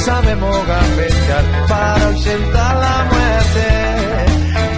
[0.00, 3.66] Sabemos gambetear para ausentar la muerte.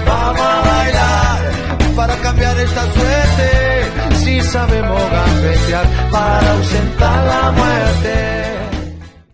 [0.06, 4.16] Vamos a bailar para cambiar esta suerte.
[4.16, 8.52] Si sabemos gambetear para ausentar la muerte.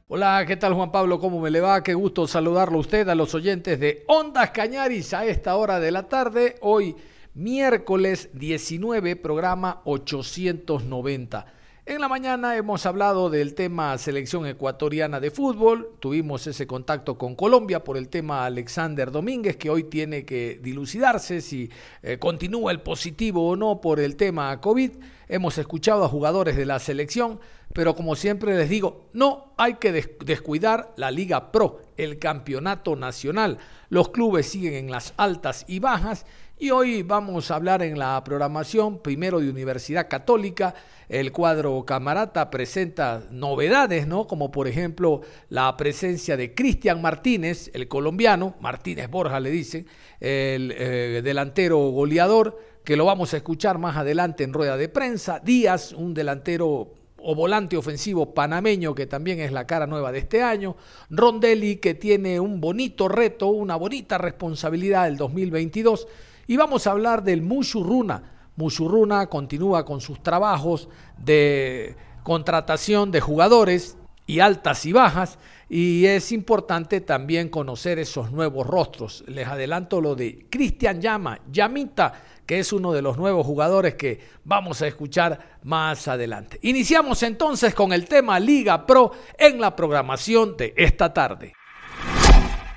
[0.08, 1.18] Hola, ¿qué tal Juan Pablo?
[1.20, 1.82] ¿Cómo me le va?
[1.82, 5.90] Qué gusto saludarlo a usted, a los oyentes de Ondas Cañaris a esta hora de
[5.90, 6.56] la tarde.
[6.60, 6.96] Hoy,
[7.34, 11.57] miércoles 19, programa 890.
[11.88, 17.34] En la mañana hemos hablado del tema selección ecuatoriana de fútbol, tuvimos ese contacto con
[17.34, 21.70] Colombia por el tema Alexander Domínguez, que hoy tiene que dilucidarse si
[22.02, 24.90] eh, continúa el positivo o no por el tema COVID.
[25.30, 27.40] Hemos escuchado a jugadores de la selección,
[27.72, 33.56] pero como siempre les digo, no hay que descuidar la Liga Pro, el campeonato nacional.
[33.88, 36.26] Los clubes siguen en las altas y bajas
[36.60, 40.74] y hoy vamos a hablar en la programación primero de Universidad Católica.
[41.08, 44.26] El cuadro Camarata presenta novedades, ¿no?
[44.26, 49.86] Como por ejemplo la presencia de Cristian Martínez, el colombiano, Martínez Borja le dicen,
[50.20, 55.40] el eh, delantero goleador, que lo vamos a escuchar más adelante en rueda de prensa.
[55.40, 60.42] Díaz, un delantero o volante ofensivo panameño que también es la cara nueva de este
[60.42, 60.76] año,
[61.10, 66.06] Rondelli que tiene un bonito reto, una bonita responsabilidad del 2022
[66.48, 68.22] y vamos a hablar del Mushuruna.
[68.56, 75.38] Mushuruna continúa con sus trabajos de contratación de jugadores y altas y bajas
[75.68, 79.22] y es importante también conocer esos nuevos rostros.
[79.28, 82.14] Les adelanto lo de Cristian Llama, Llamita,
[82.46, 86.58] que es uno de los nuevos jugadores que vamos a escuchar más adelante.
[86.62, 91.52] Iniciamos entonces con el tema Liga Pro en la programación de esta tarde.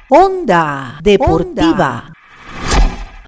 [0.09, 2.11] Onda Deportiva.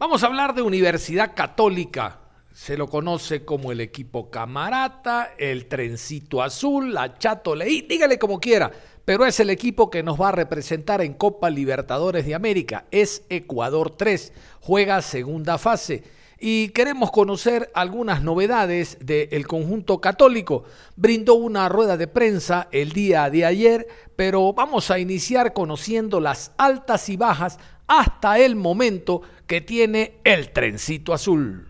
[0.03, 2.19] Vamos a hablar de Universidad Católica.
[2.53, 8.41] Se lo conoce como el equipo Camarata, el Trencito Azul, la Chato Leí, dígale como
[8.41, 8.69] quiera,
[9.05, 12.83] pero es el equipo que nos va a representar en Copa Libertadores de América.
[12.91, 16.03] Es Ecuador 3, juega segunda fase.
[16.37, 20.65] Y queremos conocer algunas novedades del conjunto católico.
[20.97, 23.87] Brindó una rueda de prensa el día de ayer,
[24.17, 29.21] pero vamos a iniciar conociendo las altas y bajas hasta el momento
[29.53, 31.67] que tiene el trencito azul.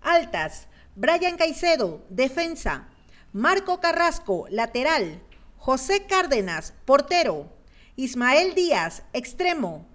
[0.00, 2.88] Altas, Brian Caicedo, defensa.
[3.34, 5.20] Marco Carrasco, lateral.
[5.58, 7.52] José Cárdenas, portero.
[7.96, 9.86] Ismael Díaz, extremo.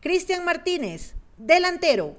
[0.00, 2.18] Cristian Martínez, delantero.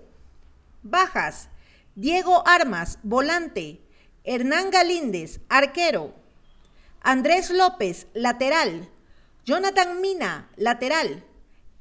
[0.81, 1.49] Bajas,
[1.95, 3.81] Diego Armas, volante.
[4.23, 6.13] Hernán Galíndez, arquero.
[7.01, 8.89] Andrés López, lateral.
[9.43, 11.25] Jonathan Mina, lateral.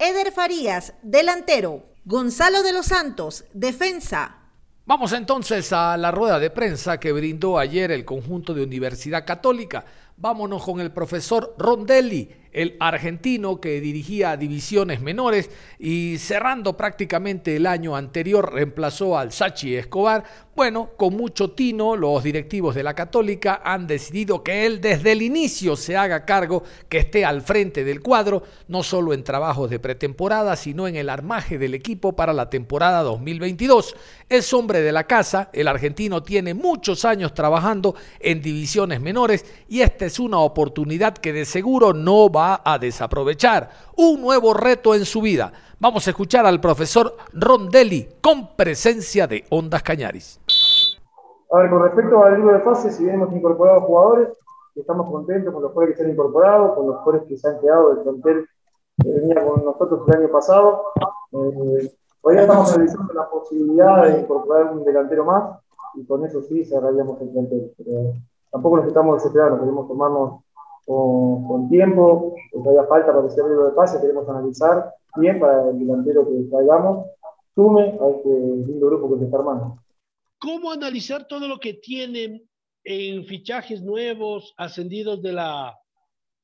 [0.01, 1.94] Eder Farías, delantero.
[2.07, 4.37] Gonzalo de los Santos, defensa.
[4.85, 9.87] Vamos entonces a la rueda de prensa que brindó ayer el conjunto de Universidad Católica.
[10.19, 17.67] Vámonos con el profesor Rondelli el argentino que dirigía divisiones menores y cerrando prácticamente el
[17.67, 20.25] año anterior reemplazó al Sachi Escobar.
[20.55, 25.23] Bueno, con mucho tino, los directivos de la Católica han decidido que él desde el
[25.23, 29.81] inicio se haga cargo, que esté al frente del cuadro, no solo en trabajos de
[29.81, 33.97] pretemporada, sino en el armaje del equipo para la temporada 2022.
[34.29, 39.81] Es hombre de la casa, el argentino tiene muchos años trabajando en divisiones menores y
[39.81, 43.71] esta es una oportunidad que de seguro no va a desaprovechar.
[43.97, 45.53] Un nuevo reto en su vida.
[45.81, 50.41] Vamos a escuchar al profesor Rondelli con presencia de Ondas Cañaris.
[51.51, 54.29] A ver, con respecto al libro de fase, si bien hemos incorporado jugadores,
[54.75, 57.61] estamos contentos con los jugadores que se han incorporado, con los jugadores que se han
[57.61, 58.49] quedado del plantel
[59.03, 60.83] que venía con nosotros el año pasado.
[61.33, 61.93] Eh,
[62.23, 65.59] hoy estamos revisando la posibilidad de incorporar un delantero más
[65.95, 67.73] y con eso sí cerraríamos el plantel.
[67.77, 68.13] Pero
[68.51, 70.41] tampoco nos estamos desesperando, queremos tomarnos
[70.87, 76.27] con, tiempo, todavía falta para ese libro de pase, queremos analizar bien para el delantero
[76.29, 77.07] que traigamos,
[77.55, 79.79] sume a este lindo grupo que se está armando.
[80.39, 82.43] ¿Cómo analizar todo lo que tienen
[82.85, 85.75] en fichajes nuevos, ascendidos de las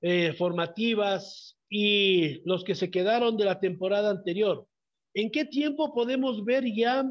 [0.01, 4.67] eh, formativas, y los que se quedaron de la temporada anterior.
[5.15, 7.09] ¿En qué tiempo podemos ver ya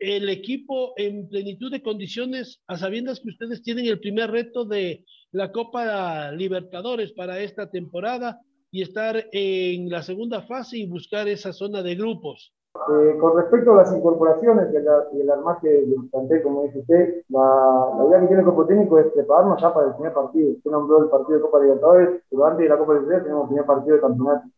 [0.00, 5.04] el equipo en plenitud de condiciones, a sabiendas que ustedes tienen el primer reto de
[5.32, 8.40] la Copa Libertadores para esta temporada
[8.70, 12.52] y estar en la segunda fase y buscar esa zona de grupos?
[12.72, 14.86] Eh, con respecto a las incorporaciones y el,
[15.20, 18.98] el armaje del plantel, como dice usted, la, la, idea que tiene el cuerpo técnico
[18.98, 20.52] es prepararnos ya para el primer partido.
[20.52, 23.48] Usted nombró el partido de Copa Libertadores, pero antes de la Copa Libertadores tenemos el
[23.48, 24.48] primer partido de campeonato.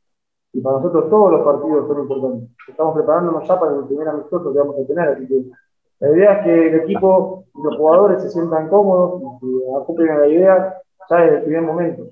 [0.52, 2.50] Y para nosotros todos los partidos son importantes.
[2.68, 5.44] Estamos preparándonos ya para el primer amistoso que vamos a tener, así que
[6.02, 10.10] la idea es que el equipo y los jugadores se sientan cómodos y se acoplen
[10.10, 12.08] a la idea ya desde el primer momento.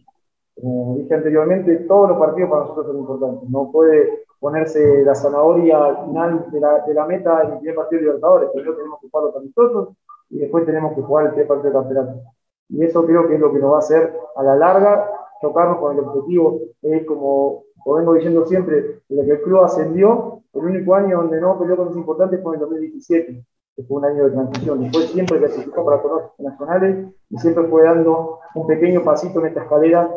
[0.54, 3.50] Como dije anteriormente, todos los partidos para nosotros son importantes.
[3.50, 7.74] No puede ponerse la zanahoria al final de la, de la meta en el primer
[7.74, 8.50] partido de Libertadores.
[8.52, 9.88] Primero tenemos que jugar los amistosos
[10.30, 12.20] y después tenemos que jugar el primer partido de campeonato.
[12.68, 15.10] Y eso creo que es lo que nos va a hacer a la larga
[15.40, 16.60] chocarnos con el objetivo.
[16.80, 21.40] Es como, como vengo diciendo siempre, desde que el club ascendió, el único año donde
[21.40, 23.44] no peleó cosas importantes fue en el 2017,
[23.84, 24.80] fue un año de transición.
[24.82, 29.62] Después siempre clasificó para torneos nacionales y siempre fue dando un pequeño pasito en esta
[29.62, 30.10] escalera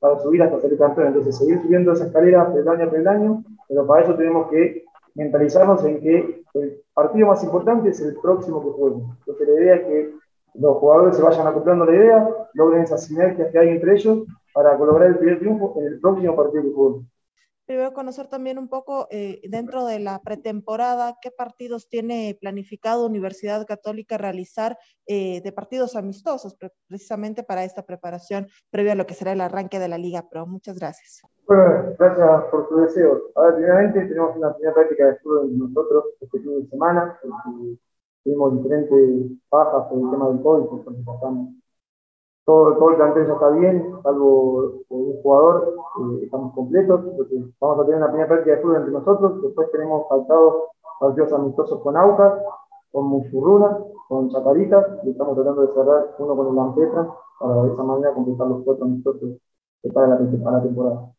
[0.00, 1.08] para subir hasta ser campeón.
[1.08, 4.84] Entonces, seguir subiendo esa escalera peldaño a peldaño, pero para eso tenemos que
[5.14, 9.16] mentalizarnos en que el partido más importante es el próximo que jueguemos.
[9.18, 10.14] Entonces, la idea es que
[10.54, 14.76] los jugadores se vayan acoplando la idea, logren esas sinergias que hay entre ellos para
[14.76, 17.04] lograr el primer triunfo en el próximo partido que jueguemos
[17.68, 23.66] primero conocer también un poco eh, dentro de la pretemporada, qué partidos tiene planificado Universidad
[23.66, 26.56] Católica realizar eh, de partidos amistosos,
[26.88, 30.46] precisamente para esta preparación previa a lo que será el arranque de la Liga Pro.
[30.46, 31.20] Muchas gracias.
[31.46, 33.20] Bueno, gracias por tu deseo.
[33.36, 37.20] A ver, primeramente tenemos una primera práctica de fútbol nosotros este fin de semana,
[38.24, 41.48] tuvimos diferentes bajas por el tema del COVID, por estamos
[42.48, 47.04] todo, todo el plantel ya está bien, salvo un jugador, eh, estamos completos,
[47.60, 50.54] vamos a tener una primera práctica de fútbol entre nosotros, después tenemos faltados
[50.98, 52.40] partidos amistosos con Aucas,
[52.90, 53.76] con Musurruna,
[54.08, 57.08] con Chacarita, y estamos tratando de cerrar uno con el Lampetra,
[57.38, 59.30] para de esa manera completar los cuatro amistosos
[59.92, 61.12] para la, para la temporada.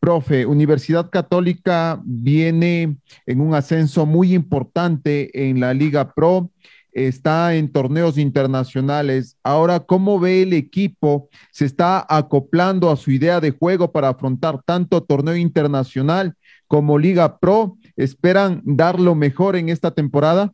[0.00, 6.48] Profe, Universidad Católica viene en un ascenso muy importante en la Liga Pro
[6.92, 9.36] está en torneos internacionales.
[9.42, 11.28] Ahora, ¿cómo ve el equipo?
[11.52, 16.34] ¿Se está acoplando a su idea de juego para afrontar tanto torneo internacional
[16.66, 17.76] como Liga Pro?
[17.96, 20.52] ¿Esperan dar lo mejor en esta temporada?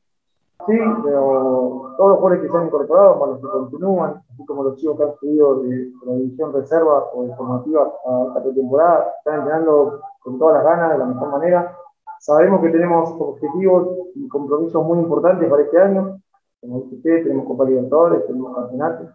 [0.67, 4.65] Sí, pero todos los jugadores que se han incorporado, para los que continúan, así como
[4.65, 9.13] los chicos que han subido de, la división reserva o de formativa a esta temporada,
[9.19, 11.77] están entrenando con todas las ganas, de la mejor manera.
[12.19, 16.21] Sabemos que tenemos objetivos y compromisos muy importantes para este año
[16.67, 19.09] como dice tenemos Copa tenemos campeonatos.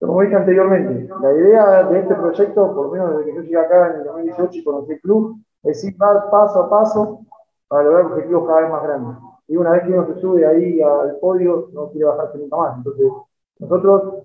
[0.00, 3.58] Como dije anteriormente, la idea de este proyecto, por lo menos desde que yo llegué
[3.58, 7.20] acá en el 2018 y conocí el club, es ir paso a paso
[7.66, 9.16] para lograr objetivos cada vez más grandes.
[9.48, 12.76] Y una vez que uno se sube ahí al podio, no quiere bajarse nunca más.
[12.76, 13.06] Entonces,
[13.58, 14.24] nosotros,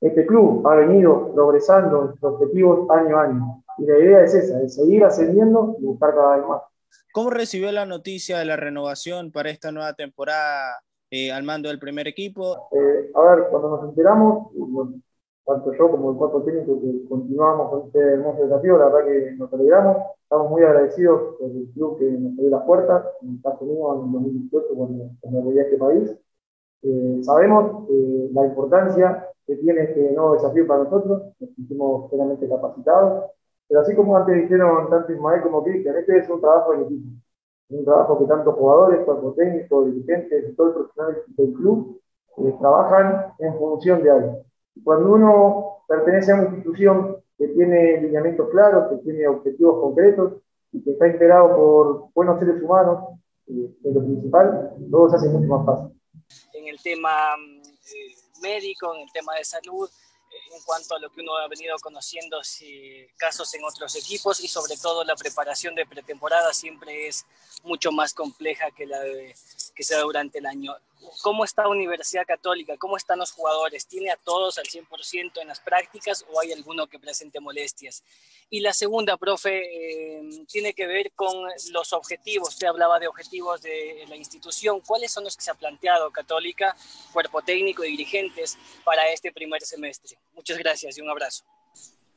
[0.00, 3.64] este club ha venido progresando en sus objetivos año a año.
[3.78, 6.62] Y la idea es esa, es seguir ascendiendo y buscar cada vez más.
[7.12, 10.80] ¿Cómo recibió la noticia de la renovación para esta nueva temporada
[11.10, 12.68] eh, al mando del primer equipo?
[12.72, 14.48] Eh, a ver, cuando nos enteramos,
[15.44, 19.32] tanto yo como el cuerpo técnico que continuamos con este hermoso desafío, la verdad que
[19.36, 23.62] nos alegramos, estamos muy agradecidos por el club que nos abrió las puertas, en Estados
[23.62, 26.16] Unidos en 2018 cuando, cuando volví a este país.
[26.82, 27.88] Eh, sabemos
[28.32, 33.30] la importancia que tiene este nuevo desafío para nosotros, nos sentimos plenamente capacitados,
[33.68, 37.25] pero así como antes dijeron tanto Ismael como Cristian, este es un trabajo en equipo
[37.68, 42.00] un trabajo que tanto jugadores, cuerpo técnico, dirigentes todo el personal del club
[42.38, 44.44] eh, trabajan en función de algo.
[44.84, 50.34] Cuando uno pertenece a una institución que tiene lineamientos claros, que tiene objetivos concretos
[50.72, 53.18] y que está integrado por buenos seres humanos,
[53.48, 56.00] eh, es lo principal, todo se hace mucho más fácil.
[56.54, 57.10] En el tema
[57.94, 59.88] eh, médico, en el tema de salud,
[60.52, 64.48] en cuanto a lo que uno ha venido conociendo si, casos en otros equipos y
[64.48, 67.26] sobre todo la preparación de pretemporada siempre es
[67.62, 69.00] mucho más compleja que la
[69.74, 70.74] que se da durante el año.
[71.22, 72.76] ¿Cómo está Universidad Católica?
[72.78, 73.86] ¿Cómo están los jugadores?
[73.86, 78.02] ¿Tiene a todos al 100% en las prácticas o hay alguno que presente molestias?
[78.50, 81.32] Y la segunda, profe, eh, tiene que ver con
[81.72, 82.50] los objetivos.
[82.50, 84.80] Usted hablaba de objetivos de la institución.
[84.86, 86.76] ¿Cuáles son los que se ha planteado Católica,
[87.12, 90.18] cuerpo técnico y dirigentes para este primer semestre?
[90.34, 91.44] Muchas gracias y un abrazo.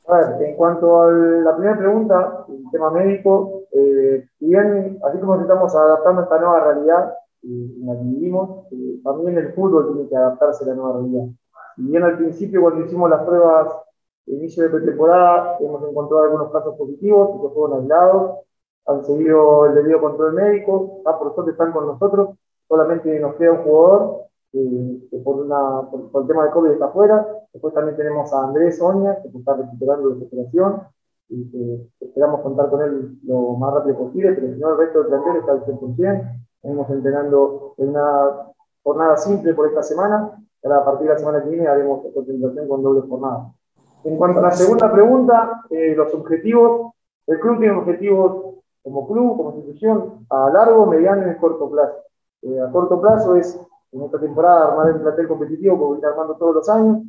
[0.08, 5.40] A ver, en cuanto a la primera pregunta, el tema médico, eh, bien, así como
[5.40, 10.16] estamos adaptando a esta nueva realidad, en la vivimos, eh, también el fútbol tiene que
[10.16, 11.26] adaptarse a la nueva realidad.
[11.76, 13.72] Y bien al principio cuando hicimos las pruebas
[14.26, 18.38] inicio de pretemporada hemos encontrado algunos casos positivos que fueron aislados,
[18.86, 22.30] han seguido el debido control médico, ah, por suerte están con nosotros,
[22.68, 24.20] solamente nos queda un jugador
[24.52, 28.44] eh, que por, una, por, el tema de COVID está afuera, después también tenemos a
[28.44, 30.82] Andrés Oña, que está recuperando de operación,
[31.28, 34.98] y que esperamos contar con él lo más rápido posible, pero si no el resto
[34.98, 38.52] del plantel está al 100%, venimos entrenando en una
[38.82, 40.30] jornada simple por esta semana,
[40.62, 43.52] ahora a partir de la semana que viene haremos concentración con doble jornada.
[44.04, 46.92] En cuanto a la segunda pregunta, eh, los objetivos,
[47.26, 51.96] el club tiene objetivos como club, como institución, a largo, mediano y corto plazo.
[52.42, 53.60] Eh, a corto plazo es,
[53.92, 57.02] en esta temporada, armar el plantel competitivo, como viene armando todos los años.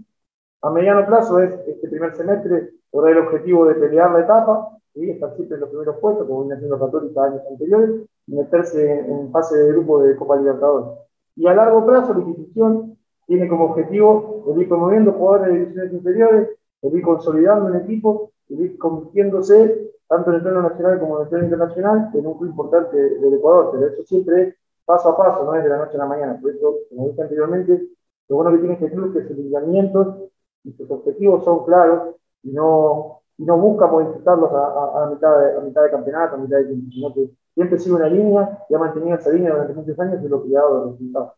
[0.61, 5.09] A mediano plazo es, este primer semestre, lograr el objetivo de pelear la etapa, y
[5.09, 9.31] estar siempre en los primeros puestos, como viene haciendo Católica años anteriores, y meterse en,
[9.31, 10.99] fase de grupo de Copa Libertadores.
[11.35, 15.93] Y a largo plazo, la institución tiene como objetivo el ir promoviendo jugadores de divisiones
[15.93, 16.49] inferiores,
[16.81, 21.23] el ir consolidando un equipo, el ir convirtiéndose tanto en el plano nacional como en
[21.23, 25.17] el plano internacional, en un club importante del Ecuador, pero eso siempre es paso a
[25.17, 26.37] paso, no es de la noche a la mañana.
[26.41, 27.87] Por eso, como dije anteriormente,
[28.27, 30.17] lo bueno que tiene este club es que sus lineamientos
[30.65, 35.57] y sus objetivos son claros y no, y no busca modificarlos a, a, mitad de,
[35.57, 38.75] a mitad de campeonato, a mitad de tiempo, sino que siempre sigue una línea y
[38.75, 41.33] ha mantenido esa línea durante muchos años y lo que ha dado los resultados.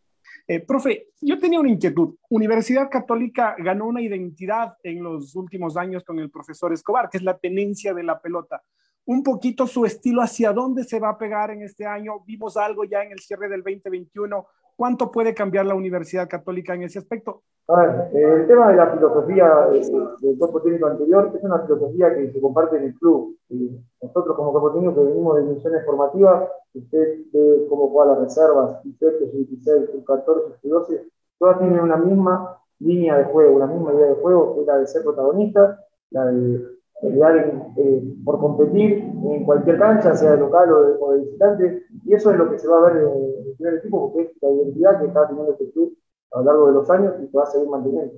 [0.47, 2.15] Eh, profe, yo tenía una inquietud.
[2.29, 7.23] Universidad Católica ganó una identidad en los últimos años con el profesor Escobar, que es
[7.23, 8.61] la tenencia de la pelota.
[9.05, 12.23] Un poquito su estilo, hacia dónde se va a pegar en este año.
[12.25, 16.83] Vimos algo ya en el cierre del 2021 ¿Cuánto puede cambiar la Universidad Católica en
[16.83, 17.43] ese aspecto?
[17.67, 19.81] A ver, el tema de la filosofía eh,
[20.19, 23.37] del cuerpo técnico anterior es una filosofía que se comparte en el club.
[24.01, 28.83] Nosotros como cuerpo técnico que venimos de misiones formativas, usted ve cómo juega las reservas,
[28.83, 34.15] 17, 16, 14, 12, todas tienen una misma línea de juego, una misma idea de
[34.15, 40.15] juego, que es la de ser protagonista, la de eh, por competir en cualquier cancha,
[40.15, 43.03] sea de local o de, visitante, y eso es lo que se va a ver
[43.03, 43.09] en
[43.47, 45.93] el primer equipo, porque es la identidad que está teniendo este club
[46.31, 48.13] a lo largo de los años y que va a seguir manteniendo.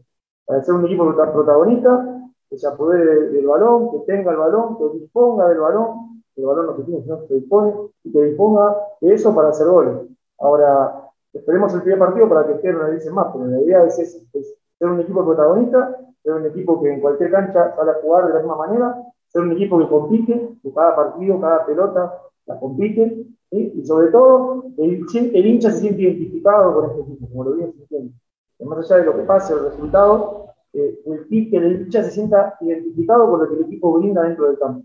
[0.46, 5.00] Para ser un equipo protagonista, que se apodere del balón, que tenga el balón, que
[5.00, 8.24] disponga del balón, que el balón no se tiene, sino que se dispone, y que
[8.24, 9.98] disponga de eso para hacer goles.
[10.38, 13.98] Ahora, esperemos el primer partido para que ustedes no dicen más, pero la idea es,
[13.98, 18.28] es ser un equipo protagonista ser un equipo que en cualquier cancha sale a jugar
[18.28, 18.96] de la misma manera,
[19.28, 24.66] ser un equipo que compite, que cada partido, cada pelota la compite, y sobre todo
[24.78, 28.14] el, el, hincha se siente identificado con este equipo, como lo viene sintiendo.
[28.60, 32.58] Más allá de lo que pase, el resultado, eh, el, que el hincha se sienta
[32.60, 34.84] identificado con lo que el equipo brinda dentro del campo.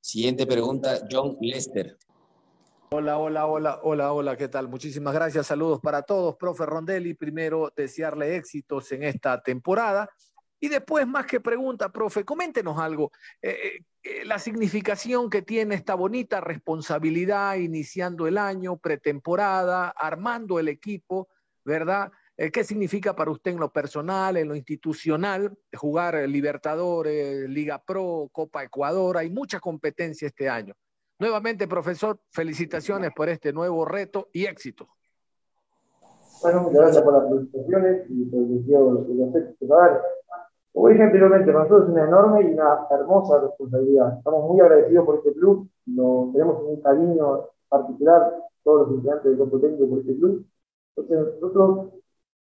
[0.00, 1.96] Siguiente pregunta, John Lester.
[2.90, 4.68] Hola, hola, hola, hola, hola, ¿qué tal?
[4.68, 6.36] Muchísimas gracias, saludos para todos.
[6.36, 10.10] Profe Rondelli, primero desearle éxitos en esta temporada
[10.62, 13.10] y después, más que pregunta, profe, coméntenos algo.
[13.42, 20.60] Eh, eh, eh, la significación que tiene esta bonita responsabilidad iniciando el año, pretemporada, armando
[20.60, 21.28] el equipo,
[21.64, 22.12] ¿verdad?
[22.36, 28.62] ¿Qué significa para usted en lo personal, en lo institucional, jugar Libertadores, Liga Pro, Copa
[28.62, 29.18] Ecuador?
[29.18, 30.74] Hay mucha competencia este año.
[31.18, 34.88] Nuevamente, profesor, felicitaciones por este nuevo reto y éxito.
[36.40, 39.06] Bueno, gracias por las felicitaciones y por el deseo de los.
[40.72, 44.18] Como dije anteriormente, para nosotros es una enorme y una hermosa responsabilidad.
[44.18, 49.36] Estamos muy agradecidos por este club, nos, tenemos un cariño particular, todos los integrantes del
[49.36, 50.46] cuerpo técnico por este club.
[50.96, 51.88] Entonces, nosotros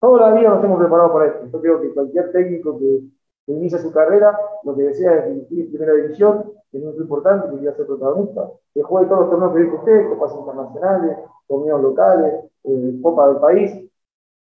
[0.00, 1.46] toda la vida nos hemos preparado para esto.
[1.52, 3.02] Yo creo que cualquier técnico que,
[3.48, 7.58] inicia su carrera, lo que desea es dirigir primera división, que es muy importante, que
[7.58, 11.16] quiera ser protagonista, que juegue todos los torneos que dijo usted, copas internacionales,
[11.46, 13.88] torneos locales, eh, Copa del país.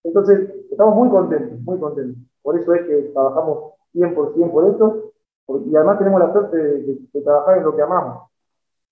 [0.05, 2.17] Entonces, estamos muy contentos, muy contentos.
[2.45, 5.13] Por eso es que trabajamos 100% por esto,
[5.67, 8.29] y además tenemos la suerte de, trabajar en lo que amamos.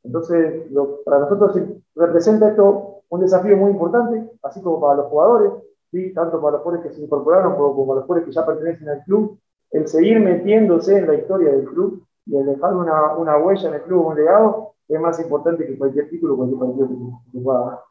[0.02, 0.64] Entonces,
[1.04, 1.60] para nosotros
[1.94, 5.52] representa esto un desafío muy importante, así como para los jugadores,
[5.90, 6.14] ¿sí?
[6.14, 9.04] tanto para los jugadores que se incorporaron como para los jugadores que ya pertenecen al
[9.04, 9.38] club,
[9.70, 13.74] el seguir metiéndose en la historia del club y el dejar una, una huella en
[13.74, 17.82] el club, un legado, es más importante que cualquier título, cualquier partido que, se pueda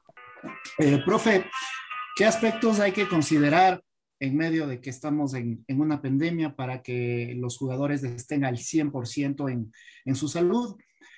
[0.79, 1.45] eh, profe,
[2.15, 3.79] ¿qué aspectos hay que considerar
[4.21, 9.51] en medio de que estamos en, una pandemia para que los jugadores estén al 100%
[9.51, 9.73] en,
[10.05, 10.77] en su salud.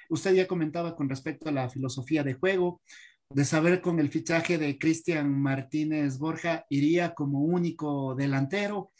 [0.09, 2.81] Usted ya comentaba con respecto a la filosofía de juego,
[3.29, 8.91] de saber con el fichaje de Cristian Martínez Borja, ¿iría como único delantero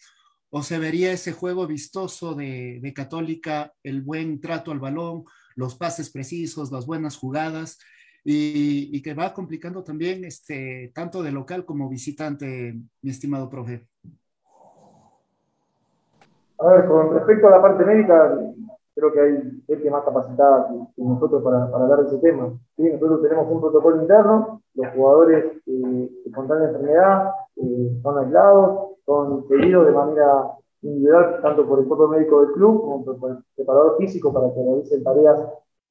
[0.49, 5.23] o se vería ese juego vistoso de, de Católica, el buen trato al balón,
[5.55, 7.79] los pases precisos, las buenas jugadas?
[8.25, 13.85] Y, y, que va complicando también este, tanto de local como visitante, mi estimado profe.
[16.63, 18.39] A ver, con respecto a la parte médica,
[18.95, 22.53] creo que hay gente más capacitada que, nosotros para, para, hablar de ese tema.
[22.77, 29.45] Nosotros tenemos un protocolo interno, los jugadores eh, que contraen enfermedad eh, son aislados, son
[29.49, 30.51] seguidos de manera
[30.83, 34.63] individual, tanto por el cuerpo médico del club como por el preparador físico para que
[34.63, 35.39] realicen tareas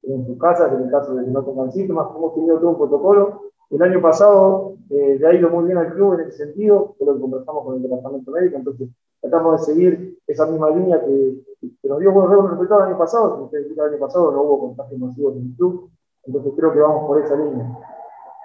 [0.01, 2.07] en sus casas, en el caso de que no tengan síntomas.
[2.15, 3.41] Hemos tenido todo un protocolo.
[3.69, 7.05] El año pasado eh, le ha ido muy bien al club en ese sentido, que
[7.05, 8.89] lo conversamos con el departamento médico, entonces
[9.23, 11.37] tratamos de seguir esa misma línea que,
[11.81, 14.59] que nos dio buenos resultados el año pasado, como ustedes el año pasado no hubo
[14.59, 15.89] contagios masivos en el club,
[16.25, 17.79] entonces creo que vamos por esa línea.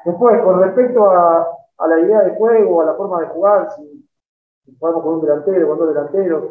[0.05, 1.49] Después, con respecto a,
[1.89, 4.09] la idea de juego, a la forma de jugar, si,
[4.65, 6.45] si jugamos con un delantero, con dos delanteros,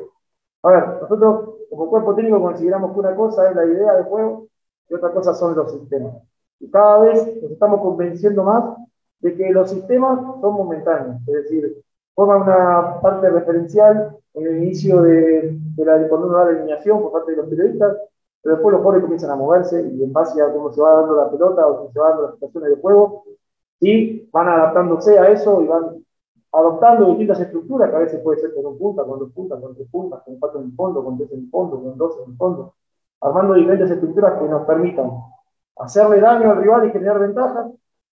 [0.64, 4.48] a ver, nosotros como cuerpo técnico consideramos que una cosa es la idea de juego
[4.90, 6.16] y otra cosa son los sistemas.
[6.60, 8.76] Y cada vez nos estamos convenciendo más
[9.20, 11.84] de que los sistemas son momentáneos, es decir,
[12.18, 17.00] forman una parte referencial en el inicio de, de la, cuando uno da la alineación
[17.00, 17.96] por parte de los periodistas,
[18.42, 21.16] pero después los jugadores comienzan a moverse y en base a cómo se va dando
[21.16, 23.24] la pelota o cómo se van dando las situaciones de juego,
[23.80, 26.04] y van adaptándose a eso y van
[26.54, 29.76] adoptando distintas estructuras, que a veces puede ser con un punta, con dos puntas, con
[29.76, 32.32] tres puntas, con cuatro en el fondo, con tres en el fondo, con dos en
[32.32, 32.74] el fondo,
[33.22, 35.12] armando diferentes estructuras que nos permitan
[35.76, 37.68] hacerle daño al rival y generar ventajas,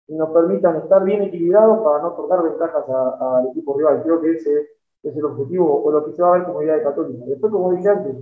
[0.07, 4.03] y nos permitan estar bien equilibrados para no otorgar ventajas al equipo rival.
[4.03, 4.69] Creo que ese
[5.03, 7.25] es el objetivo o lo que se va a ver como idea de Católica.
[7.25, 8.15] Después, como dije antes,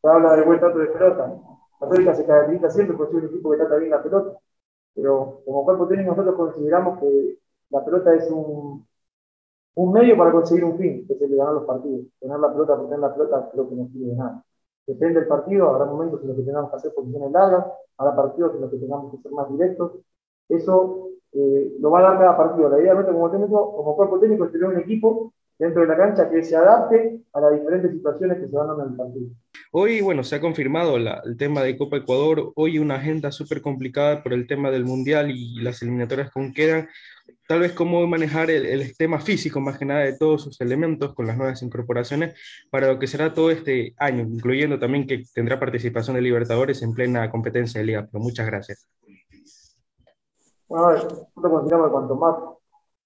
[0.00, 1.34] se habla del buen trato de pelota.
[1.80, 4.38] Católica se caracteriza siempre por ser un equipo que trata bien la pelota,
[4.94, 7.38] pero como cuerpo técnico nosotros consideramos que
[7.70, 8.86] la pelota es un,
[9.74, 12.06] un medio para conseguir un fin, que es el de ganar los partidos.
[12.20, 14.44] Tener la pelota por la pelota creo que no sirve de nada.
[14.86, 17.66] Depende del partido, habrá momentos en los que tengamos que hacer posiciones largas,
[17.96, 19.92] habrá partidos en los que tengamos que ser más directos.
[20.48, 22.68] Eso eh, lo va a dar cada partido.
[22.68, 26.30] La idea como técnico, como cuerpo técnico, es tener un equipo dentro de la cancha
[26.30, 29.26] que se adapte a las diferentes situaciones que se van dando en el partido.
[29.72, 33.60] Hoy, bueno, se ha confirmado la, el tema de Copa Ecuador, hoy una agenda súper
[33.60, 36.88] complicada por el tema del Mundial y las eliminatorias que quedan.
[37.48, 41.14] Tal vez cómo manejar el, el, tema físico, más que nada, de todos sus elementos
[41.14, 42.34] con las nuevas incorporaciones
[42.70, 46.94] para lo que será todo este año, incluyendo también que tendrá participación de Libertadores en
[46.94, 48.08] plena competencia de Liga.
[48.10, 48.88] Pero muchas gracias.
[50.74, 52.36] Bueno, nosotros consideramos que cuanto más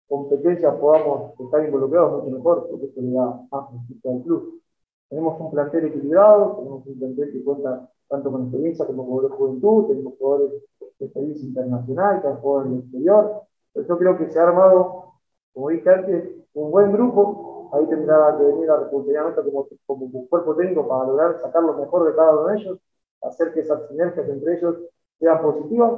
[0.09, 4.62] competencias podamos estar involucrados, mucho mejor, porque eso le da más beneficio al club.
[5.11, 9.37] Tenemos un plantel equilibrado, tenemos un plantel que cuenta tanto con experiencia como con de
[9.37, 10.62] juventud, tenemos jugadores
[10.98, 13.42] de experiencia internacional que han jugado en el exterior.
[13.74, 15.12] Pero yo creo que se ha armado,
[15.52, 17.68] como dije antes, un buen grupo.
[17.74, 22.07] Ahí tendrá que venir a responsabilidad como, como cuerpo técnico para lograr sacar lo mejor
[22.07, 22.78] de cada uno de ellos,
[23.20, 24.76] hacer que esas sinergias entre ellos
[25.20, 25.92] sean positivas.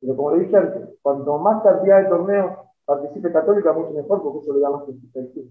[0.00, 2.52] Pero como le dije antes, cuanto más cantidad de torneos
[2.84, 5.44] participe Católica, mucho mejor, porque eso le da más prestigio.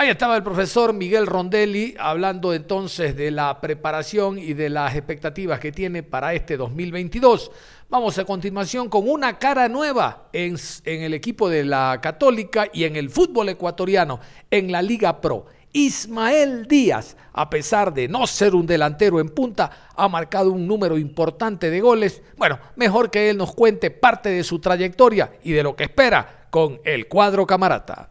[0.00, 5.58] Ahí estaba el profesor Miguel Rondelli hablando entonces de la preparación y de las expectativas
[5.58, 7.50] que tiene para este 2022.
[7.88, 12.94] Vamos a continuación con una cara nueva en, el equipo de la Católica y en
[12.94, 15.46] el fútbol ecuatoriano, en la Liga Pro.
[15.72, 20.98] Ismael Díaz, a pesar de no ser un delantero en punta, ha marcado un número
[20.98, 22.22] importante de goles.
[22.36, 26.48] Bueno, mejor que él nos cuente parte de su trayectoria y de lo que espera
[26.50, 28.10] con el cuadro camarata.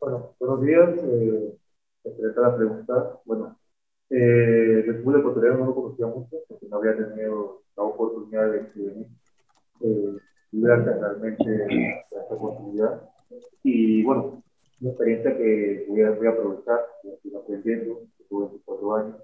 [0.00, 0.88] Bueno, buenos días.
[1.04, 1.58] Eh,
[2.36, 3.20] la pregunta.
[3.24, 3.58] Bueno,
[4.10, 9.06] eh, fútbol ecuatoriano no lo conocía mucho, porque no había tenido la oportunidad de venir.
[9.82, 10.16] Eh,
[10.52, 13.02] realmente esta oportunidad.
[13.62, 14.42] Y bueno,
[14.80, 19.16] una experiencia que voy a, voy a aprovechar, estoy aprendiendo, tuve 24 años,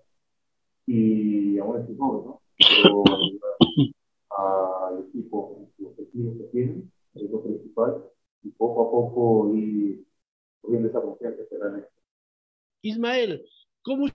[0.86, 2.42] y aún estoy joven, ¿no?
[2.58, 3.04] Pero
[4.36, 8.04] al equipo, los objetivos que tienen, es lo principal,
[8.42, 10.06] y poco a poco ir
[10.60, 11.88] cogiendo esa confianza que realmente.
[12.82, 13.44] Ismael,
[13.82, 14.06] ¿cómo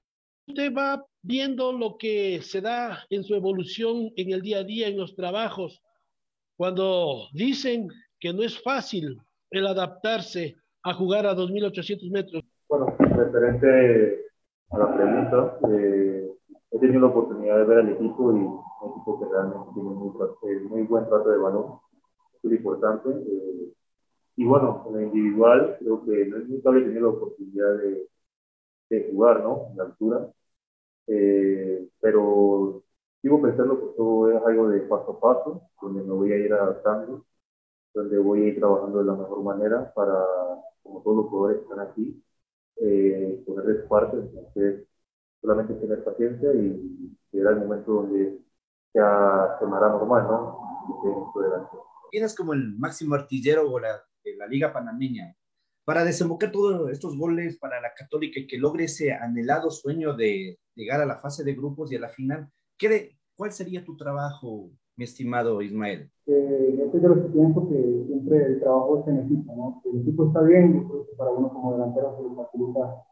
[0.47, 4.87] usted va viendo lo que se da en su evolución en el día a día,
[4.87, 5.81] en los trabajos,
[6.55, 7.87] cuando dicen
[8.19, 9.17] que no es fácil
[9.49, 12.43] el adaptarse a jugar a 2.800 metros?
[12.67, 14.25] Bueno, referente
[14.69, 16.31] a la pregunta, eh,
[16.71, 20.09] he tenido la oportunidad de ver al equipo y un equipo que realmente tiene muy,
[20.43, 21.79] eh, muy buen trato de balón
[22.43, 23.09] muy importante.
[23.09, 23.73] Eh,
[24.37, 28.07] y bueno, en lo individual, creo que nunca había tenido la oportunidad de,
[28.89, 29.67] de jugar, ¿no?
[29.71, 30.27] En la altura.
[31.07, 32.83] Eh, pero
[33.21, 36.53] sigo pensando que todo es algo de paso a paso, donde me voy a ir
[36.53, 37.25] adaptando,
[37.93, 40.13] donde voy a ir trabajando de la mejor manera para,
[40.83, 42.23] como todos los jugadores están aquí,
[42.77, 43.43] eh,
[43.89, 44.17] parte.
[44.17, 44.87] Entonces,
[45.41, 48.39] solamente tener paciencia y llegar el momento donde
[48.93, 50.59] ya se hará normal, ¿no?
[50.89, 53.69] Y Vienes como el máximo artillero
[54.23, 55.35] de la Liga Panameña.
[55.83, 60.59] para desembocar todos estos goles para la Católica y que logre ese anhelado sueño de
[60.75, 64.69] llegar a la fase de grupos y a la final, ¿qué, ¿cuál sería tu trabajo,
[64.95, 66.09] mi estimado Ismael?
[66.27, 69.81] Eh, yo soy de los que pienso que siempre el trabajo es en equipo, ¿no?
[69.91, 73.05] El equipo está bien, yo creo que para uno como delantero se le facilita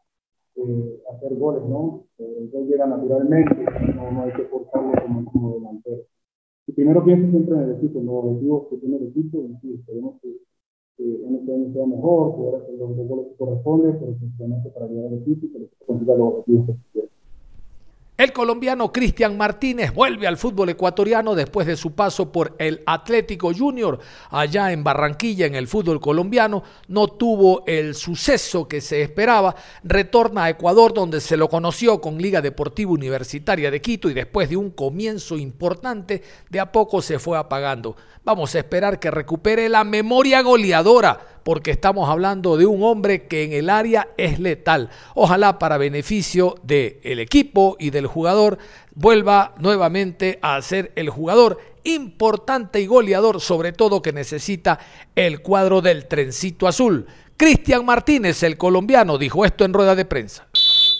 [0.56, 2.04] eh, hacer goles, ¿no?
[2.18, 3.56] Eh, el gol llega naturalmente,
[3.94, 6.02] no, no hay que forzarlo como, como delantero.
[6.66, 9.56] Y primero pienso siempre en el equipo, en los objetivos que tiene el equipo, y
[9.60, 10.36] sí, esperemos que,
[10.96, 14.86] que en este año sea mejor, poder hacer los, goles que corresponde, pero principalmente para
[14.86, 17.09] llegar al equipo y que consiga los objetivos que se quieren.
[18.20, 23.50] El colombiano Cristian Martínez vuelve al fútbol ecuatoriano después de su paso por el Atlético
[23.54, 26.62] Junior allá en Barranquilla en el fútbol colombiano.
[26.88, 29.54] No tuvo el suceso que se esperaba.
[29.84, 34.50] Retorna a Ecuador donde se lo conoció con Liga Deportiva Universitaria de Quito y después
[34.50, 37.96] de un comienzo importante de a poco se fue apagando.
[38.22, 43.44] Vamos a esperar que recupere la memoria goleadora porque estamos hablando de un hombre que
[43.44, 44.90] en el área es letal.
[45.14, 48.58] Ojalá para beneficio del equipo y del jugador
[48.94, 54.78] vuelva nuevamente a ser el jugador importante y goleador, sobre todo que necesita
[55.14, 57.06] el cuadro del trencito azul.
[57.36, 60.46] Cristian Martínez, el colombiano, dijo esto en rueda de prensa.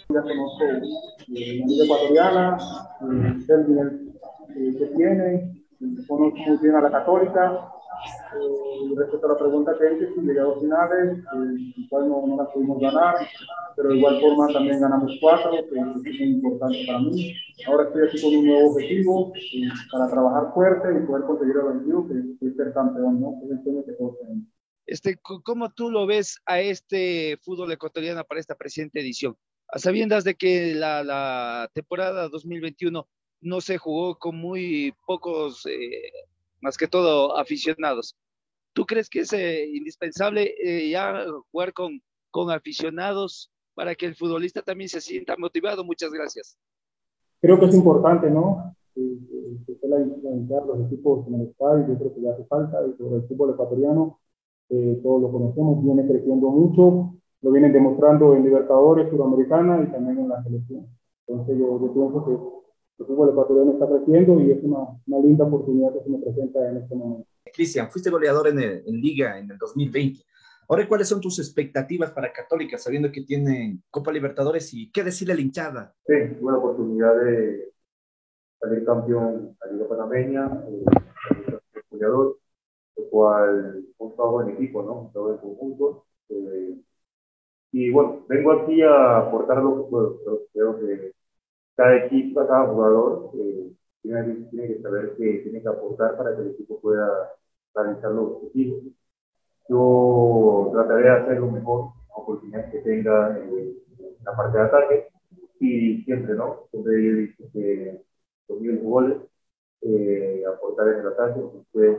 [0.09, 2.59] Ya conozco eh, la liga ecuatoriana,
[3.03, 4.13] eh, el nivel
[4.57, 5.65] eh, que tiene,
[6.09, 7.73] conozco muy bien a la católica,
[8.35, 12.27] eh, respecto a la pregunta que hice, si llegué a dos finales, eh, igual no,
[12.27, 13.17] no las pudimos ganar,
[13.77, 15.79] pero de igual forma también ganamos cuatro, que
[16.11, 17.35] es muy importante para mí.
[17.67, 21.67] Ahora estoy aquí con un nuevo objetivo eh, para trabajar fuerte y poder conseguir el
[21.67, 23.41] objetivo, que es ser campeón, ¿no?
[23.45, 24.45] Es el sueño que todos tenemos.
[24.87, 29.37] Este, ¿Cómo tú lo ves a este fútbol ecuatoriano para esta presente edición?
[29.69, 33.07] A sabiendas de que la, la temporada 2021
[33.43, 36.13] no se jugó con muy pocos eh,
[36.61, 38.17] más que todo aficionados.
[38.73, 44.15] ¿Tú crees que es eh, indispensable eh, ya jugar con, con aficionados para que el
[44.15, 45.85] futbolista también se sienta motivado?
[45.85, 46.57] Muchas gracias.
[47.41, 48.77] Creo que es importante, ¿no?
[48.95, 49.17] Que,
[49.67, 52.97] que la, la, los equipos en el estadio, yo creo que ya hace falta, y
[52.97, 54.21] sobre el fútbol ecuatoriano,
[54.69, 60.19] eh, todos lo conocemos, viene creciendo mucho, lo vienen demostrando en Libertadores, Sudamericana y también
[60.19, 60.87] en la selección.
[61.27, 62.60] Entonces yo, yo pienso que
[63.01, 66.69] el fútbol ecuatoriano está creciendo y es una, una, linda oportunidad que se me presenta
[66.69, 67.27] en este momento.
[67.53, 70.21] Cristian, fuiste goleador en, el, en, Liga en el 2020.
[70.69, 75.33] Ahora, ¿cuáles son tus expectativas para Católica, sabiendo que tienen Copa Libertadores y qué decirle
[75.33, 75.95] a la hinchada?
[76.07, 77.73] Sí, tuve la oportunidad de
[78.61, 81.59] salir campeón a Liga Panameña, eh,
[81.91, 82.39] goleador,
[82.97, 85.01] lo cual un trabajo en equipo, ¿no?
[85.01, 86.05] Un trabajo en conjunto.
[86.29, 86.77] Eh,
[87.73, 90.21] y bueno, vengo aquí a aportar lo que puedo,
[90.53, 91.20] creo que
[91.81, 96.43] cada equipo, cada jugador eh, tiene, tiene, que saber que tiene que aportar para que
[96.43, 97.33] el equipo pueda
[97.75, 98.83] realizar los objetivos.
[99.67, 103.77] Yo trataré de hacer lo mejor, oportunidades que tenga en
[104.27, 105.09] la parte de ataque
[105.59, 106.67] y siempre, ¿no?
[106.71, 108.03] Siempre he dicho que
[108.49, 109.17] los mil goles,
[109.81, 111.99] eh, aportar en el ataque, entonces,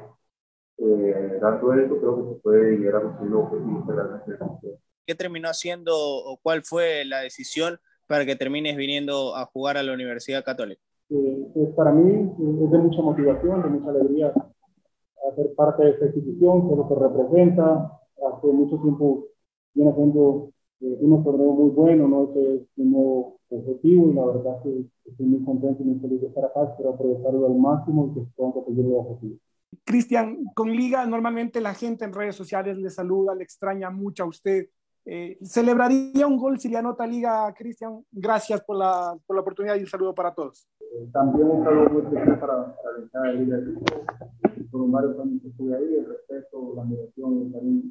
[0.77, 5.49] eh, dando esto, creo que se puede llegar a conseguir los objetivos realmente ¿Qué terminó
[5.49, 7.79] haciendo o cuál fue la decisión
[8.11, 10.81] para que termines viniendo a jugar a la Universidad Católica?
[11.09, 14.33] Eh, pues para mí es de mucha motivación, de mucha alegría
[15.31, 18.01] hacer parte de esta institución, ser lo que representa.
[18.17, 19.27] Hace mucho tiempo
[19.73, 22.29] viene haciendo eh, unos torneos muy buenos, ¿no?
[22.31, 26.19] Ese es un nuevo objetivo y la verdad que estoy muy contento y muy feliz
[26.19, 29.39] de estar acá, espero aprovecharlo al máximo y que puedan conseguir los objetivos.
[29.85, 34.27] Cristian, con Liga normalmente la gente en redes sociales le saluda, le extraña mucho a
[34.27, 34.67] usted.
[35.05, 38.05] Eh, celebraría un gol si le anota Liga, Cristian.
[38.11, 40.67] Gracias por la, por la oportunidad y un saludo para todos.
[40.79, 45.19] Eh, también un saludo muy especial para, para la hinchada de Liga de Por varios
[45.19, 47.81] años que estuve ahí, el respeto, la admiración, el cariño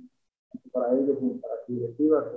[0.73, 2.33] para ellos y para su directiva.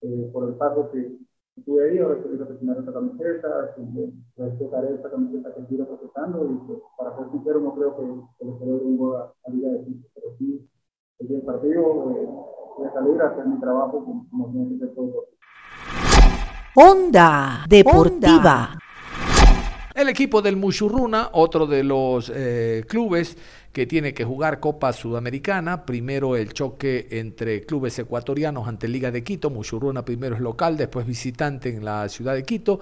[0.00, 1.18] Eh, por el paso que
[1.56, 3.74] estuve ahí, ahora estoy representar esta camiseta,
[4.36, 8.02] respetaré esta camiseta que estoy representando y pues, para ser sincero no creo que,
[8.38, 10.68] que le celebre un gol a, a Liga de Quito, pero sí,
[11.20, 12.63] el partido.
[12.92, 15.28] Salir a hacer mi trabajo como, como tiene que ser todo.
[16.74, 18.78] Onda Deportiva.
[19.94, 23.38] El equipo del Muchurruna, otro de los eh, clubes
[23.72, 29.22] que tiene que jugar Copa Sudamericana, primero el choque entre clubes ecuatorianos ante Liga de
[29.22, 32.80] Quito, Muchurruna primero es local, después visitante en la ciudad de Quito.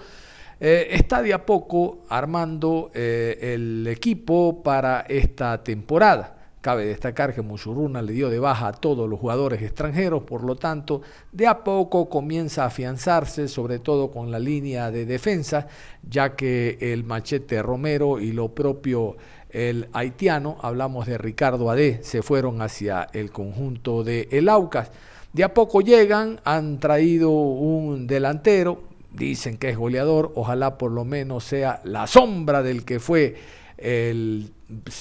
[0.59, 6.42] Eh, está de a poco armando eh, el equipo para esta temporada.
[6.63, 10.55] Cabe destacar que Muchurruna le dio de baja a todos los jugadores extranjeros, por lo
[10.55, 15.67] tanto, de a poco comienza a afianzarse, sobre todo con la línea de defensa,
[16.09, 19.17] ya que el machete Romero y lo propio
[19.51, 24.93] el haitiano, hablamos de Ricardo Adé, se fueron hacia el conjunto de El Aucas.
[25.33, 31.05] De a poco llegan, han traído un delantero, dicen que es goleador, ojalá por lo
[31.05, 33.35] menos sea la sombra del que fue
[33.83, 34.53] el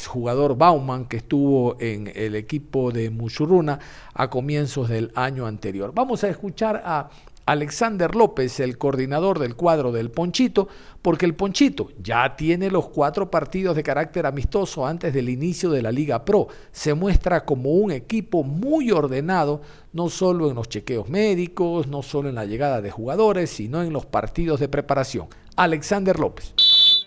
[0.08, 3.80] jugador Bauman que estuvo en el equipo de Muchuruna
[4.14, 5.94] a comienzos del año anterior.
[5.96, 7.10] Vamos a escuchar a
[7.46, 10.68] Alexander López, el coordinador del cuadro del Ponchito,
[11.02, 15.82] porque el Ponchito ya tiene los cuatro partidos de carácter amistoso antes del inicio de
[15.82, 16.48] la Liga Pro.
[16.72, 22.30] Se muestra como un equipo muy ordenado, no solo en los chequeos médicos, no solo
[22.30, 25.28] en la llegada de jugadores, sino en los partidos de preparación.
[25.56, 26.54] Alexander López.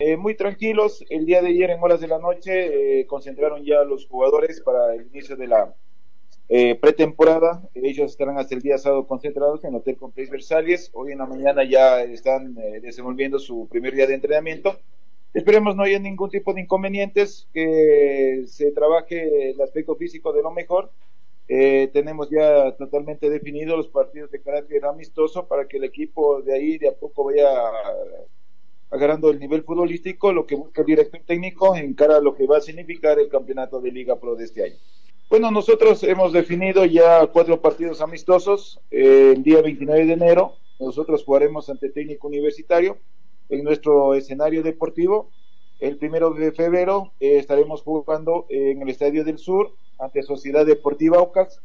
[0.01, 3.85] Eh, muy tranquilos, el día de ayer en horas de la noche eh, concentraron ya
[3.85, 5.75] los jugadores para el inicio de la
[6.49, 7.63] eh, pretemporada.
[7.75, 10.91] Ellos estarán hasta el día sábado concentrados en el Hotel Complex Versalles.
[10.95, 14.77] Hoy en la mañana ya están desenvolviendo su primer día de entrenamiento.
[15.33, 20.51] Esperemos no haya ningún tipo de inconvenientes, que se trabaje el aspecto físico de lo
[20.51, 20.91] mejor.
[21.47, 26.79] tenemos ya totalmente definidos los partidos de carácter amistoso para que el equipo de ahí
[26.79, 27.49] de a poco vaya
[28.95, 32.47] agarrando el nivel futbolístico, lo que busca el director técnico en cara a lo que
[32.47, 34.77] va a significar el campeonato de Liga Pro de este año.
[35.29, 38.81] Bueno, nosotros hemos definido ya cuatro partidos amistosos.
[38.93, 42.99] el día 29 de enero nosotros jugaremos ante técnico universitario
[43.49, 45.29] en nuestro escenario deportivo.
[45.81, 51.19] El primero de febrero eh, estaremos jugando en el Estadio del Sur ante Sociedad Deportiva
[51.19, 51.61] Aucas.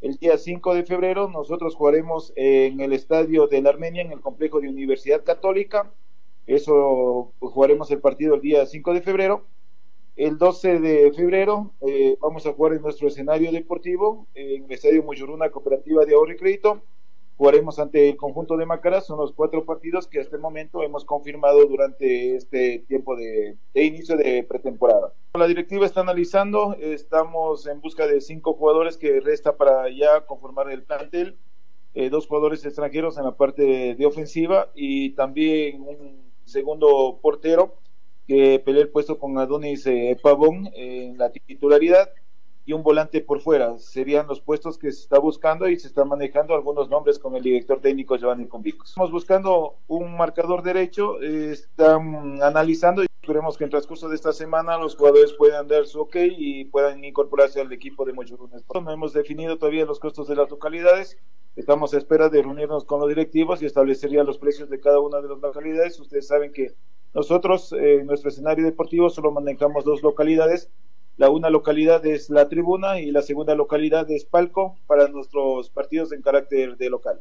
[0.00, 4.20] El día 5 de febrero nosotros jugaremos en el Estadio de la Armenia en el
[4.20, 5.90] complejo de Universidad Católica
[6.54, 9.46] eso jugaremos el partido el día 5 de febrero.
[10.16, 15.02] El 12 de febrero eh, vamos a jugar en nuestro escenario deportivo en el Estadio
[15.02, 16.82] Muyuruna Cooperativa de Ahorro y Crédito.
[17.36, 19.00] Jugaremos ante el conjunto de Macará.
[19.00, 24.16] Son los cuatro partidos que hasta el momento hemos confirmado durante este tiempo de, inicio
[24.16, 25.14] de pretemporada.
[25.34, 26.76] La directiva está analizando.
[26.80, 31.38] Estamos en busca de cinco jugadores que resta para ya conformar el plantel.
[31.94, 37.78] Eh, dos jugadores extranjeros en la parte de ofensiva y también un segundo portero
[38.26, 42.10] que pelea el puesto con Adonis eh, Pavón en la titularidad
[42.66, 43.78] y un volante por fuera.
[43.78, 47.42] Serían los puestos que se está buscando y se están manejando algunos nombres con el
[47.42, 48.90] director técnico Giovanni Convicos.
[48.90, 54.78] Estamos buscando un marcador derecho, están analizando y esperemos que en transcurso de esta semana
[54.78, 58.64] los jugadores puedan dar su ok y puedan incorporarse al equipo de Mochurunes.
[58.72, 61.18] No hemos definido todavía los costos de las localidades,
[61.56, 65.20] estamos a espera de reunirnos con los directivos y establecería los precios de cada una
[65.20, 65.98] de las localidades.
[66.00, 66.74] Ustedes saben que
[67.12, 70.70] nosotros en nuestro escenario deportivo solo manejamos dos localidades
[71.20, 76.12] la una localidad es la tribuna y la segunda localidad es palco para nuestros partidos
[76.12, 77.20] en carácter de local.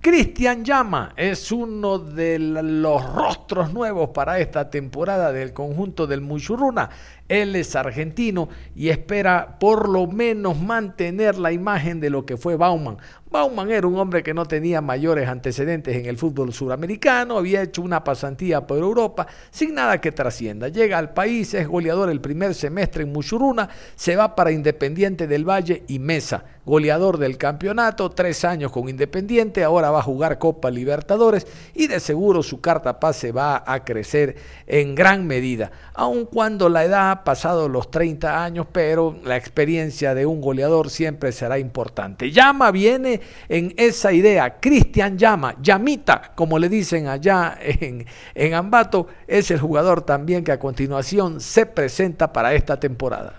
[0.00, 6.90] Cristian Llama es uno de los rostros nuevos para esta temporada del conjunto del Muchurruna.
[7.28, 12.56] Él es argentino y espera por lo menos mantener la imagen de lo que fue
[12.56, 12.98] Bauman.
[13.34, 17.82] Bauman era un hombre que no tenía mayores antecedentes en el fútbol suramericano, había hecho
[17.82, 20.68] una pasantía por Europa sin nada que trascienda.
[20.68, 25.48] Llega al país, es goleador el primer semestre en Muchuruna, se va para Independiente del
[25.48, 30.70] Valle y Mesa, goleador del campeonato, tres años con Independiente, ahora va a jugar Copa
[30.70, 34.36] Libertadores y de seguro su carta pase va a crecer
[34.68, 40.14] en gran medida, aun cuando la edad ha pasado los 30 años, pero la experiencia
[40.14, 42.32] de un goleador siempre será importante.
[42.32, 44.58] Llama viene en esa idea.
[44.60, 50.52] Cristian Llama, Llamita, como le dicen allá en, en Ambato, es el jugador también que
[50.52, 53.34] a continuación se presenta para esta temporada.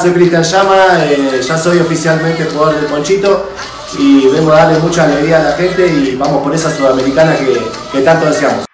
[0.00, 3.50] Soy Cristian Llama, eh, ya soy oficialmente jugador del Ponchito
[3.98, 7.58] y vengo a darle mucha alegría a la gente y vamos por esa sudamericana que,
[7.92, 8.66] que tanto deseamos.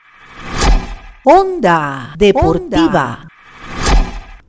[1.22, 3.25] Onda Deportiva.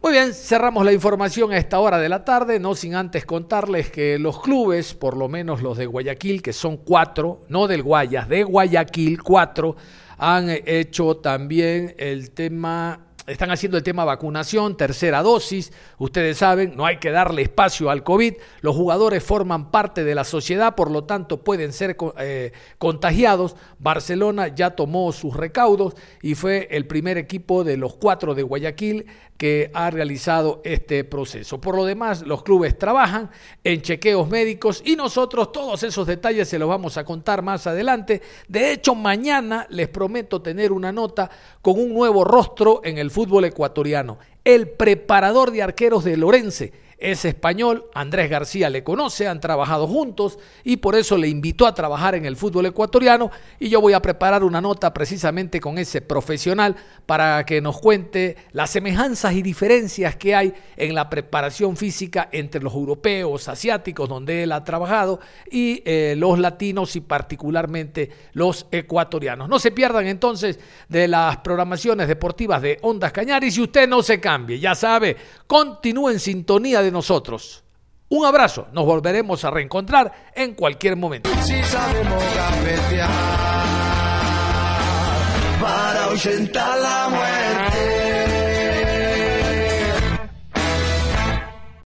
[0.01, 3.89] Muy bien, cerramos la información a esta hora de la tarde, no sin antes contarles
[3.89, 8.29] que los clubes, por lo menos los de Guayaquil, que son cuatro, no del Guayas,
[8.29, 9.75] de Guayaquil, cuatro,
[10.19, 15.73] han hecho también el tema están haciendo el tema vacunación, tercera dosis.
[15.97, 18.35] Ustedes saben, no hay que darle espacio al COVID.
[18.61, 23.57] Los jugadores forman parte de la sociedad, por lo tanto pueden ser eh, contagiados.
[23.79, 29.05] Barcelona ya tomó sus recaudos y fue el primer equipo de los cuatro de Guayaquil
[29.37, 31.61] que ha realizado este proceso.
[31.61, 33.29] Por lo demás, los clubes trabajan
[33.63, 38.21] en chequeos médicos y nosotros todos esos detalles se los vamos a contar más adelante.
[38.47, 41.29] De hecho, mañana les prometo tener una nota
[41.61, 44.17] con un nuevo rostro en el fútbol ecuatoriano.
[44.43, 50.39] El preparador de arqueros de Lorense es español, Andrés García le conoce, han trabajado juntos
[50.63, 53.29] y por eso le invitó a trabajar en el fútbol ecuatoriano
[53.59, 58.35] y yo voy a preparar una nota precisamente con ese profesional para que nos cuente
[58.51, 64.43] las semejanzas y diferencias que hay en la preparación física entre los europeos, asiáticos, donde
[64.43, 65.19] él ha trabajado,
[65.51, 69.47] y eh, los latinos y particularmente los ecuatorianos.
[69.47, 74.19] No se pierdan entonces de las programaciones deportivas de Ondas Cañaris y usted no se
[74.19, 77.63] cambie, ya sabe, continúe en sintonía de nosotros.
[78.09, 81.29] Un abrazo, nos volveremos a reencontrar en cualquier momento.